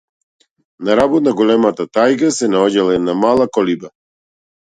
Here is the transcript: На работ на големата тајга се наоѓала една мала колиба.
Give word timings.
На 0.87 0.95
работ 0.99 1.21
на 1.27 1.33
големата 1.41 1.87
тајга 1.99 2.31
се 2.39 2.49
наоѓала 2.55 2.97
една 3.01 3.17
мала 3.27 3.49
колиба. 3.59 3.93